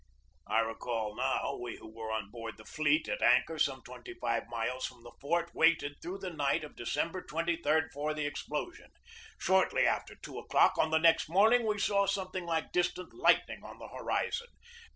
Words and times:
I 0.47 0.61
recall 0.61 1.15
how 1.19 1.59
we 1.61 1.75
who 1.75 1.87
were 1.87 2.11
on 2.11 2.31
board 2.31 2.57
the 2.57 2.65
fleet 2.65 3.07
at 3.07 3.21
anchor 3.21 3.59
some 3.59 3.83
twenty 3.83 4.15
five 4.15 4.47
miles 4.49 4.83
from 4.87 5.03
the 5.03 5.11
fort 5.21 5.53
waited 5.53 5.97
through 6.01 6.17
the 6.17 6.31
night 6.31 6.63
of 6.63 6.75
December 6.75 7.21
23d 7.21 7.91
for 7.93 8.15
the 8.15 8.25
explosion. 8.25 8.89
Shortly 9.37 9.83
before 9.83 10.17
two 10.23 10.39
o'clock 10.39 10.79
on 10.79 10.89
the 10.89 10.97
next 10.97 11.29
morning 11.29 11.67
we 11.67 11.77
saw 11.77 12.07
something 12.07 12.47
like 12.47 12.71
distant 12.71 13.13
lightning 13.13 13.63
on 13.63 13.77
the 13.77 13.89
horizon. 13.89 14.47